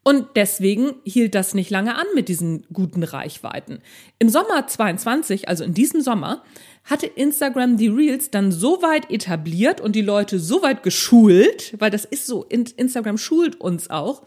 Und 0.05 0.27
deswegen 0.35 0.95
hielt 1.05 1.35
das 1.37 1.55
nicht 1.55 1.71
lange 1.71 1.95
an 1.95 2.07
mit 2.15 2.29
diesen 2.29 2.67
guten 2.73 3.05
Reichweiten. 3.05 3.81
Im 4.19 4.29
Sommer 4.29 4.67
22, 4.67 5.49
also 5.49 5.63
in 5.63 5.75
diesem 5.75 6.01
Sommer, 6.01 6.43
hatte 6.85 7.07
Instagram 7.07 7.77
die 7.77 7.87
Reels 7.87 8.31
dann 8.31 8.51
so 8.51 8.83
weit 8.83 9.11
etabliert 9.13 9.81
und 9.81 9.95
die 9.95 10.03
Leute 10.03 10.41
so 10.41 10.63
weit 10.63 10.83
geschult, 10.83 11.75
weil 11.79 11.91
das 11.93 12.05
ist 12.05 12.27
so, 12.27 12.45
Instagram 12.45 13.17
schult 13.17 13.61
uns 13.61 13.91
auch, 13.91 14.23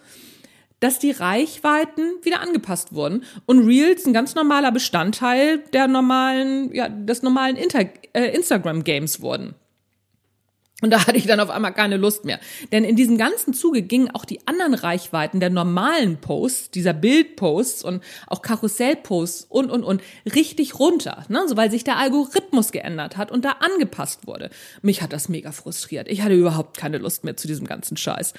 dass 0.85 0.99
die 0.99 1.09
Reichweiten 1.09 2.13
wieder 2.21 2.41
angepasst 2.41 2.93
wurden 2.93 3.23
und 3.47 3.65
Reels 3.65 4.05
ein 4.05 4.13
ganz 4.13 4.35
normaler 4.35 4.71
Bestandteil 4.71 5.63
der 5.73 5.87
normalen, 5.87 6.71
ja, 6.75 6.89
des 6.89 7.23
normalen 7.23 7.57
äh, 7.57 8.35
Instagram 8.35 8.83
Games 8.83 9.19
wurden. 9.19 9.55
Und 10.81 10.91
da 10.91 10.99
hatte 11.07 11.17
ich 11.17 11.25
dann 11.25 11.39
auf 11.39 11.49
einmal 11.49 11.73
keine 11.73 11.97
Lust 11.97 12.23
mehr. 12.23 12.39
Denn 12.71 12.83
in 12.83 12.95
diesem 12.95 13.17
ganzen 13.17 13.55
Zuge 13.55 13.81
gingen 13.81 14.11
auch 14.11 14.25
die 14.25 14.47
anderen 14.47 14.75
Reichweiten 14.75 15.39
der 15.39 15.49
normalen 15.49 16.17
Posts, 16.21 16.69
dieser 16.69 16.93
Bildposts 16.93 17.83
und 17.83 18.03
auch 18.27 18.43
Karussellposts 18.43 19.47
und, 19.49 19.71
und, 19.71 19.83
und 19.83 20.03
richtig 20.35 20.77
runter. 20.77 21.25
Ne? 21.29 21.47
So, 21.47 21.57
weil 21.57 21.71
sich 21.71 21.83
der 21.83 21.97
Algorithmus 21.97 22.71
geändert 22.71 23.17
hat 23.17 23.31
und 23.31 23.43
da 23.43 23.53
angepasst 23.53 24.27
wurde. 24.27 24.51
Mich 24.83 25.01
hat 25.01 25.13
das 25.13 25.29
mega 25.29 25.51
frustriert. 25.51 26.07
Ich 26.07 26.21
hatte 26.21 26.35
überhaupt 26.35 26.77
keine 26.77 26.99
Lust 26.99 27.23
mehr 27.23 27.35
zu 27.35 27.47
diesem 27.47 27.65
ganzen 27.65 27.97
Scheiß. 27.97 28.35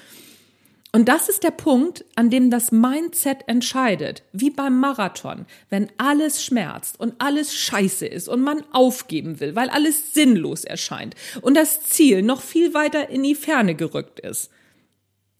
Und 0.93 1.09
das 1.09 1.27
ist 1.27 1.43
der 1.43 1.51
Punkt, 1.51 2.05
an 2.15 2.29
dem 2.29 2.49
das 2.49 2.71
Mindset 2.71 3.47
entscheidet, 3.47 4.23
wie 4.31 4.49
beim 4.49 4.79
Marathon, 4.79 5.45
wenn 5.69 5.91
alles 5.97 6.43
schmerzt 6.43 6.99
und 6.99 7.15
alles 7.19 7.53
scheiße 7.53 8.05
ist 8.05 8.29
und 8.29 8.41
man 8.41 8.63
aufgeben 8.71 9.39
will, 9.39 9.55
weil 9.55 9.69
alles 9.69 10.13
sinnlos 10.13 10.63
erscheint 10.63 11.15
und 11.41 11.55
das 11.55 11.83
Ziel 11.83 12.21
noch 12.21 12.41
viel 12.41 12.73
weiter 12.73 13.09
in 13.09 13.23
die 13.23 13.35
Ferne 13.35 13.75
gerückt 13.75 14.21
ist. 14.21 14.49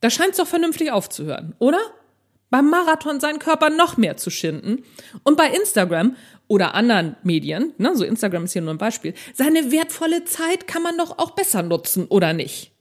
Da 0.02 0.10
scheint 0.10 0.32
es 0.32 0.38
doch 0.38 0.48
vernünftig 0.48 0.92
aufzuhören, 0.92 1.56
oder? 1.60 1.80
Beim 2.50 2.70
Marathon 2.70 3.20
seinen 3.20 3.40
Körper 3.40 3.70
noch 3.70 3.98
mehr 3.98 4.16
zu 4.16 4.30
schinden 4.30 4.84
und 5.24 5.38
bei 5.38 5.50
Instagram 5.50 6.16
oder 6.48 6.76
anderen 6.76 7.16
Medien, 7.24 7.74
ne, 7.78 7.96
so 7.96 8.04
Instagram 8.04 8.46
ist 8.46 8.54
hier 8.54 8.62
nur 8.62 8.74
ein 8.74 8.78
Beispiel, 8.78 9.14
seine 9.34 9.72
wertvolle 9.72 10.24
Zeit 10.24 10.68
kann 10.68 10.82
man 10.82 10.98
doch 10.98 11.18
auch 11.18 11.32
besser 11.32 11.62
nutzen, 11.62 12.06
oder 12.06 12.34
nicht? 12.34 12.72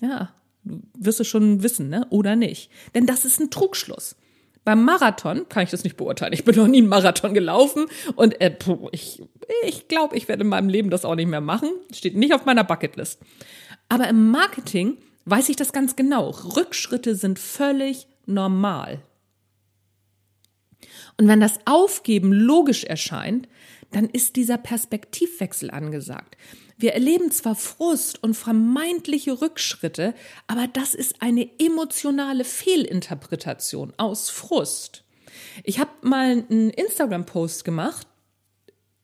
Ja, 0.00 0.34
wirst 0.64 1.20
du 1.20 1.24
schon 1.24 1.62
wissen, 1.62 1.88
ne? 1.88 2.06
Oder 2.10 2.36
nicht. 2.36 2.70
Denn 2.94 3.06
das 3.06 3.24
ist 3.24 3.40
ein 3.40 3.50
Trugschluss. 3.50 4.16
Beim 4.64 4.84
Marathon 4.84 5.48
kann 5.48 5.64
ich 5.64 5.70
das 5.70 5.82
nicht 5.82 5.96
beurteilen. 5.96 6.32
Ich 6.32 6.44
bin 6.44 6.54
noch 6.54 6.68
nie 6.68 6.78
einen 6.78 6.88
Marathon 6.88 7.34
gelaufen 7.34 7.86
und 8.14 8.40
äh, 8.40 8.50
puh, 8.50 8.88
ich, 8.92 9.20
ich 9.66 9.88
glaube, 9.88 10.16
ich 10.16 10.28
werde 10.28 10.42
in 10.42 10.48
meinem 10.48 10.68
Leben 10.68 10.90
das 10.90 11.04
auch 11.04 11.16
nicht 11.16 11.26
mehr 11.26 11.40
machen. 11.40 11.68
Steht 11.92 12.16
nicht 12.16 12.32
auf 12.32 12.44
meiner 12.44 12.62
Bucketlist. 12.62 13.20
Aber 13.88 14.08
im 14.08 14.30
Marketing 14.30 14.98
weiß 15.24 15.48
ich 15.48 15.56
das 15.56 15.72
ganz 15.72 15.96
genau. 15.96 16.30
Rückschritte 16.30 17.16
sind 17.16 17.40
völlig 17.40 18.06
normal. 18.26 19.02
Und 21.18 21.28
wenn 21.28 21.40
das 21.40 21.58
Aufgeben 21.64 22.32
logisch 22.32 22.84
erscheint, 22.84 23.48
dann 23.90 24.08
ist 24.08 24.36
dieser 24.36 24.58
Perspektivwechsel 24.58 25.70
angesagt. 25.70 26.36
Wir 26.82 26.94
erleben 26.94 27.30
zwar 27.30 27.54
Frust 27.54 28.24
und 28.24 28.34
vermeintliche 28.34 29.40
Rückschritte, 29.40 30.14
aber 30.48 30.66
das 30.66 30.96
ist 30.96 31.22
eine 31.22 31.48
emotionale 31.60 32.42
Fehlinterpretation 32.42 33.92
aus 33.98 34.30
Frust. 34.30 35.04
Ich 35.62 35.78
habe 35.78 35.92
mal 36.00 36.44
einen 36.50 36.70
Instagram-Post 36.70 37.64
gemacht 37.64 38.08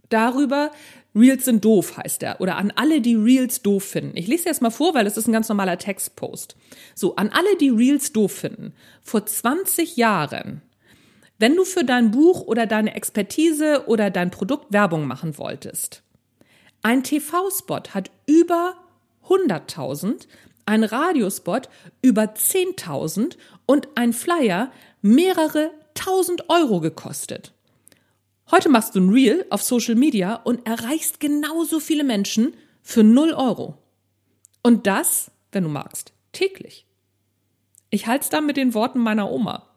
darüber, 0.08 0.72
Reels 1.14 1.44
sind 1.44 1.64
doof, 1.64 1.98
heißt 1.98 2.24
er. 2.24 2.40
Oder 2.40 2.56
an 2.56 2.72
alle, 2.74 3.00
die 3.00 3.14
Reels 3.14 3.62
doof 3.62 3.84
finden. 3.84 4.16
Ich 4.16 4.26
lese 4.26 4.46
jetzt 4.46 4.60
mal 4.60 4.70
vor, 4.70 4.94
weil 4.94 5.04
das 5.04 5.16
ist 5.16 5.28
ein 5.28 5.32
ganz 5.32 5.48
normaler 5.48 5.78
Textpost. 5.78 6.56
So, 6.96 7.14
an 7.14 7.30
alle, 7.30 7.56
die 7.58 7.70
Reels 7.70 8.12
doof 8.12 8.32
finden. 8.32 8.74
Vor 9.02 9.24
20 9.24 9.96
Jahren, 9.96 10.62
wenn 11.38 11.54
du 11.54 11.64
für 11.64 11.84
dein 11.84 12.10
Buch 12.10 12.40
oder 12.40 12.66
deine 12.66 12.96
Expertise 12.96 13.84
oder 13.86 14.10
dein 14.10 14.32
Produkt 14.32 14.72
Werbung 14.72 15.06
machen 15.06 15.38
wolltest, 15.38 16.02
ein 16.82 17.02
TV-Spot 17.02 17.80
hat 17.90 18.10
über 18.26 18.74
100.000, 19.26 20.26
ein 20.66 20.84
Radiospot 20.84 21.68
über 22.02 22.22
10.000 22.22 23.36
und 23.66 23.88
ein 23.94 24.12
Flyer 24.12 24.70
mehrere 25.02 25.70
tausend 25.94 26.48
Euro 26.48 26.80
gekostet. 26.80 27.52
Heute 28.50 28.68
machst 28.68 28.94
du 28.94 29.00
ein 29.00 29.10
Reel 29.10 29.44
auf 29.50 29.62
Social 29.62 29.94
Media 29.94 30.36
und 30.36 30.66
erreichst 30.66 31.20
genauso 31.20 31.80
viele 31.80 32.04
Menschen 32.04 32.54
für 32.82 33.02
0 33.02 33.34
Euro. 33.34 33.76
Und 34.62 34.86
das, 34.86 35.30
wenn 35.52 35.64
du 35.64 35.68
magst, 35.68 36.12
täglich. 36.32 36.86
Ich 37.90 38.06
halte 38.06 38.24
es 38.24 38.30
da 38.30 38.40
mit 38.40 38.56
den 38.56 38.74
Worten 38.74 39.00
meiner 39.00 39.30
Oma. 39.30 39.68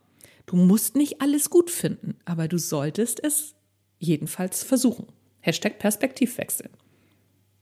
Du 0.45 0.55
musst 0.55 0.95
nicht 0.95 1.21
alles 1.21 1.49
gut 1.49 1.69
finden, 1.69 2.17
aber 2.25 2.47
du 2.47 2.57
solltest 2.57 3.23
es 3.23 3.55
jedenfalls 3.99 4.63
versuchen. 4.63 5.07
Hashtag 5.39 5.79
Perspektivwechsel. 5.79 6.69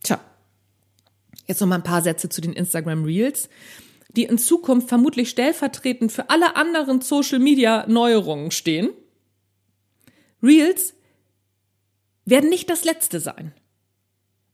Tja, 0.03 0.19
jetzt 1.47 1.61
noch 1.61 1.67
mal 1.67 1.75
ein 1.75 1.83
paar 1.83 2.01
Sätze 2.01 2.29
zu 2.29 2.41
den 2.41 2.53
Instagram 2.53 3.03
Reels, 3.03 3.49
die 4.15 4.23
in 4.23 4.37
Zukunft 4.37 4.89
vermutlich 4.89 5.29
stellvertretend 5.29 6.11
für 6.11 6.29
alle 6.29 6.55
anderen 6.55 7.01
Social 7.01 7.39
Media 7.39 7.85
Neuerungen 7.87 8.51
stehen. 8.51 8.89
Reels 10.41 10.93
werden 12.25 12.49
nicht 12.49 12.69
das 12.69 12.85
letzte 12.85 13.19
sein. 13.19 13.53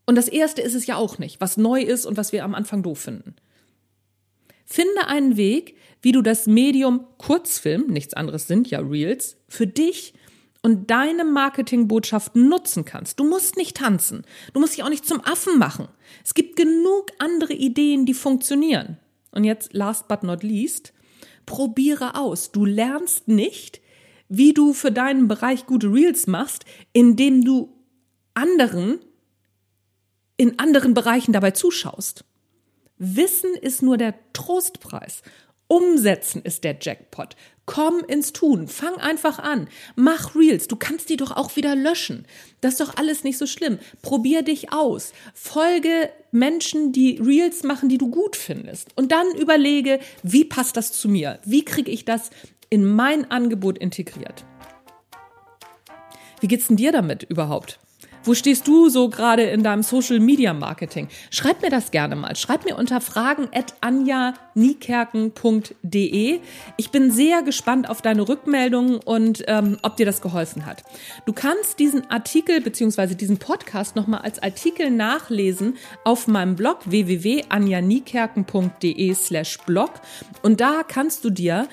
Und 0.05 0.15
das 0.15 0.27
erste 0.27 0.61
ist 0.61 0.75
es 0.75 0.85
ja 0.85 0.97
auch 0.97 1.17
nicht, 1.17 1.41
was 1.41 1.57
neu 1.57 1.81
ist 1.81 2.05
und 2.05 2.17
was 2.17 2.31
wir 2.31 2.43
am 2.43 2.55
Anfang 2.55 2.83
doof 2.83 2.99
finden. 2.99 3.35
Finde 4.65 5.07
einen 5.07 5.37
Weg, 5.37 5.77
wie 6.01 6.11
du 6.11 6.21
das 6.21 6.47
Medium 6.47 7.05
Kurzfilm, 7.17 7.87
nichts 7.87 8.13
anderes 8.13 8.47
sind 8.47 8.69
ja 8.69 8.79
Reels, 8.79 9.37
für 9.47 9.67
dich 9.67 10.13
und 10.65 10.89
deine 10.89 11.25
Marketingbotschaft 11.25 12.35
nutzen 12.35 12.85
kannst. 12.85 13.19
Du 13.19 13.23
musst 13.23 13.55
nicht 13.55 13.77
tanzen. 13.77 14.23
Du 14.51 14.59
musst 14.59 14.75
dich 14.75 14.81
auch 14.81 14.89
nicht 14.89 15.05
zum 15.05 15.21
Affen 15.23 15.59
machen. 15.59 15.89
Es 16.23 16.33
gibt 16.33 16.55
genug 16.55 17.11
andere 17.19 17.53
Ideen, 17.53 18.07
die 18.07 18.15
funktionieren. 18.15 18.97
Und 19.29 19.43
jetzt, 19.43 19.73
last 19.73 20.07
but 20.07 20.23
not 20.23 20.41
least, 20.41 20.91
probiere 21.45 22.15
aus. 22.15 22.51
Du 22.51 22.65
lernst 22.65 23.27
nicht, 23.27 23.79
wie 24.27 24.55
du 24.55 24.73
für 24.73 24.91
deinen 24.91 25.27
Bereich 25.27 25.67
gute 25.67 25.93
Reels 25.93 26.25
machst, 26.25 26.65
indem 26.93 27.45
du 27.45 27.71
anderen 28.33 28.97
in 30.35 30.57
anderen 30.57 30.95
Bereichen 30.95 31.31
dabei 31.31 31.51
zuschaust. 31.51 32.25
Wissen 32.97 33.53
ist 33.53 33.83
nur 33.83 33.97
der 33.97 34.15
Trostpreis. 34.33 35.21
Umsetzen 35.67 36.43
ist 36.43 36.63
der 36.63 36.77
Jackpot. 36.79 37.35
Komm 37.65 38.03
ins 38.07 38.31
Tun, 38.31 38.67
fang 38.67 38.95
einfach 38.97 39.39
an, 39.39 39.67
mach 39.95 40.35
Reels, 40.35 40.67
du 40.67 40.75
kannst 40.75 41.09
die 41.09 41.17
doch 41.17 41.31
auch 41.31 41.55
wieder 41.55 41.75
löschen. 41.75 42.27
Das 42.61 42.73
ist 42.73 42.81
doch 42.81 42.97
alles 42.97 43.23
nicht 43.23 43.39
so 43.39 43.47
schlimm. 43.47 43.79
Probier 44.03 44.43
dich 44.43 44.71
aus, 44.71 45.13
folge 45.33 46.11
Menschen, 46.31 46.91
die 46.91 47.17
Reels 47.17 47.63
machen, 47.63 47.89
die 47.89 47.97
du 47.97 48.09
gut 48.11 48.35
findest 48.35 48.95
und 48.95 49.11
dann 49.11 49.27
überlege, 49.35 49.99
wie 50.21 50.45
passt 50.45 50.77
das 50.77 50.91
zu 50.91 51.09
mir? 51.09 51.39
Wie 51.43 51.65
kriege 51.65 51.89
ich 51.89 52.05
das 52.05 52.29
in 52.69 52.85
mein 52.85 53.31
Angebot 53.31 53.79
integriert? 53.79 54.45
Wie 56.41 56.47
geht's 56.47 56.67
denn 56.67 56.77
dir 56.77 56.91
damit 56.91 57.23
überhaupt? 57.23 57.79
Wo 58.25 58.33
stehst 58.33 58.67
du 58.67 58.89
so 58.89 59.07
gerade 59.09 59.43
in 59.43 59.61
deinem 59.61 59.83
Social 59.83 60.19
Media 60.19 60.51
Marketing? 60.53 61.07
Schreib 61.29 61.61
mir 61.61 61.69
das 61.69 61.91
gerne 61.91 62.15
mal. 62.15 62.35
Schreib 62.35 62.65
mir 62.65 62.75
unter 62.75 62.99
fragen 62.99 63.47
at 63.53 63.75
anjaniekerken.de. 63.81 66.39
Ich 66.77 66.89
bin 66.89 67.11
sehr 67.11 67.43
gespannt 67.43 67.87
auf 67.87 68.01
deine 68.01 68.27
Rückmeldungen 68.27 68.97
und 68.97 69.43
ähm, 69.45 69.77
ob 69.83 69.97
dir 69.97 70.07
das 70.07 70.21
geholfen 70.21 70.65
hat. 70.65 70.81
Du 71.27 71.33
kannst 71.33 71.77
diesen 71.77 72.09
Artikel 72.09 72.61
beziehungsweise 72.61 73.15
diesen 73.15 73.37
Podcast 73.37 73.95
nochmal 73.95 74.21
als 74.21 74.41
Artikel 74.41 74.89
nachlesen 74.89 75.77
auf 76.03 76.27
meinem 76.27 76.55
Blog 76.55 76.79
www.anjaniekerken.de 76.85 79.13
slash 79.13 79.59
blog 79.67 79.91
und 80.41 80.61
da 80.61 80.81
kannst 80.81 81.23
du 81.25 81.29
dir 81.29 81.67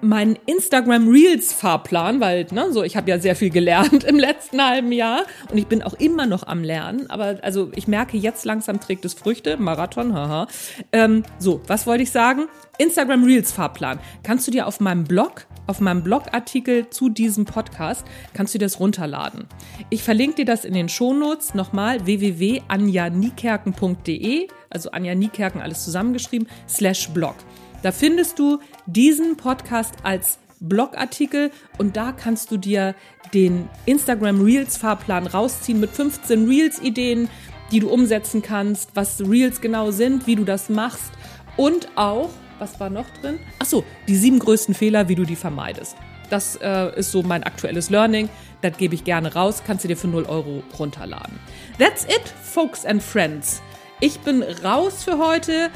meinen 0.00 0.38
Instagram 0.46 1.08
Reels 1.08 1.52
Fahrplan, 1.52 2.20
weil 2.20 2.46
ne, 2.52 2.72
so 2.72 2.82
ich 2.82 2.96
habe 2.96 3.10
ja 3.10 3.18
sehr 3.18 3.36
viel 3.36 3.50
gelernt 3.50 4.04
im 4.08 4.16
letzten 4.16 4.64
halben 4.64 4.92
Jahr 4.92 5.24
und 5.50 5.58
ich 5.58 5.66
bin 5.66 5.82
auch 5.82 5.92
immer 5.94 6.26
noch 6.26 6.46
am 6.46 6.62
Lernen, 6.62 7.10
aber 7.10 7.38
also 7.42 7.70
ich 7.74 7.88
merke 7.88 8.16
jetzt 8.16 8.44
langsam 8.44 8.78
trägt 8.80 9.04
es 9.04 9.14
Früchte, 9.14 9.56
Marathon, 9.56 10.14
haha. 10.14 10.46
Ähm, 10.92 11.24
so, 11.38 11.60
was 11.66 11.84
wollte 11.86 12.04
ich 12.04 12.10
sagen? 12.10 12.46
Instagram 12.78 13.24
Reels 13.24 13.52
Fahrplan 13.52 13.98
kannst 14.22 14.46
du 14.46 14.52
dir 14.52 14.66
auf 14.66 14.80
meinem 14.80 15.04
Blog, 15.04 15.46
auf 15.66 15.80
meinem 15.80 16.02
Blogartikel 16.02 16.88
zu 16.90 17.08
diesem 17.08 17.44
Podcast, 17.44 18.06
kannst 18.34 18.54
du 18.54 18.58
das 18.58 18.78
runterladen. 18.78 19.46
Ich 19.90 20.04
verlinke 20.04 20.36
dir 20.36 20.44
das 20.44 20.64
in 20.64 20.74
den 20.74 20.88
Shownotes 20.88 21.54
nochmal 21.54 22.06
www.anjanikerken.de, 22.06 24.46
also 24.70 24.92
Anja 24.92 25.16
Niekerken 25.16 25.60
alles 25.60 25.84
zusammengeschrieben, 25.84 26.46
slash 26.68 27.08
Blog. 27.10 27.34
Da 27.82 27.92
findest 27.92 28.38
du 28.38 28.58
diesen 28.88 29.36
Podcast 29.36 29.94
als 30.02 30.38
Blogartikel 30.60 31.50
und 31.76 31.96
da 31.96 32.10
kannst 32.12 32.50
du 32.50 32.56
dir 32.56 32.94
den 33.32 33.68
Instagram 33.84 34.42
Reels 34.42 34.78
Fahrplan 34.78 35.26
rausziehen 35.26 35.78
mit 35.78 35.90
15 35.90 36.48
Reels 36.48 36.80
Ideen, 36.80 37.28
die 37.70 37.80
du 37.80 37.90
umsetzen 37.90 38.42
kannst, 38.42 38.90
was 38.94 39.20
Reels 39.20 39.60
genau 39.60 39.90
sind, 39.90 40.26
wie 40.26 40.36
du 40.36 40.44
das 40.44 40.70
machst 40.70 41.12
und 41.56 41.88
auch, 41.96 42.30
was 42.58 42.80
war 42.80 42.88
noch 42.88 43.08
drin? 43.20 43.38
Ach 43.58 43.66
so, 43.66 43.84
die 44.08 44.16
sieben 44.16 44.38
größten 44.38 44.74
Fehler, 44.74 45.08
wie 45.08 45.14
du 45.14 45.24
die 45.24 45.36
vermeidest. 45.36 45.94
Das 46.30 46.56
äh, 46.56 46.98
ist 46.98 47.12
so 47.12 47.22
mein 47.22 47.44
aktuelles 47.44 47.90
Learning. 47.90 48.28
Das 48.62 48.76
gebe 48.76 48.94
ich 48.94 49.04
gerne 49.04 49.34
raus. 49.34 49.62
Kannst 49.66 49.84
du 49.84 49.88
dir 49.88 49.96
für 49.96 50.08
0 50.08 50.24
Euro 50.24 50.62
runterladen. 50.78 51.38
That's 51.78 52.04
it, 52.04 52.34
folks 52.42 52.84
and 52.84 53.02
friends. 53.02 53.62
Ich 54.00 54.20
bin 54.20 54.42
raus 54.42 55.04
für 55.04 55.18
heute. 55.18 55.70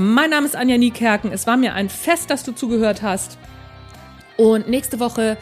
Mein 0.00 0.30
Name 0.30 0.46
ist 0.46 0.54
Anja 0.54 0.78
Niekerken. 0.78 1.32
Es 1.32 1.48
war 1.48 1.56
mir 1.56 1.74
ein 1.74 1.88
Fest, 1.88 2.30
dass 2.30 2.44
du 2.44 2.52
zugehört 2.52 3.02
hast. 3.02 3.36
Und 4.36 4.68
nächste 4.68 5.00
Woche 5.00 5.36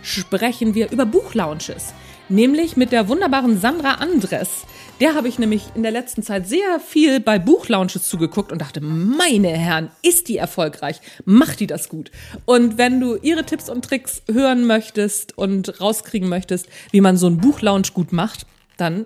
sprechen 0.00 0.74
wir 0.74 0.90
über 0.90 1.04
Buchlaunches. 1.04 1.92
Nämlich 2.30 2.78
mit 2.78 2.90
der 2.90 3.08
wunderbaren 3.08 3.60
Sandra 3.60 3.96
Andres. 3.96 4.64
Der 4.98 5.14
habe 5.14 5.28
ich 5.28 5.38
nämlich 5.38 5.66
in 5.74 5.82
der 5.82 5.92
letzten 5.92 6.22
Zeit 6.22 6.48
sehr 6.48 6.80
viel 6.80 7.20
bei 7.20 7.38
Buchlaunches 7.38 8.08
zugeguckt 8.08 8.50
und 8.50 8.62
dachte, 8.62 8.80
meine 8.80 9.50
Herren, 9.50 9.90
ist 10.00 10.30
die 10.30 10.38
erfolgreich? 10.38 11.02
Macht 11.26 11.60
die 11.60 11.66
das 11.66 11.90
gut? 11.90 12.10
Und 12.46 12.78
wenn 12.78 12.98
du 12.98 13.16
ihre 13.16 13.44
Tipps 13.44 13.68
und 13.68 13.84
Tricks 13.84 14.22
hören 14.26 14.66
möchtest 14.66 15.36
und 15.36 15.82
rauskriegen 15.82 16.30
möchtest, 16.30 16.66
wie 16.92 17.02
man 17.02 17.18
so 17.18 17.26
einen 17.26 17.42
Buchlaunch 17.42 17.92
gut 17.92 18.10
macht, 18.10 18.46
dann 18.78 19.04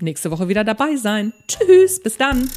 nächste 0.00 0.32
Woche 0.32 0.48
wieder 0.48 0.64
dabei 0.64 0.96
sein. 0.96 1.32
Tschüss, 1.46 2.02
bis 2.02 2.16
dann. 2.16 2.50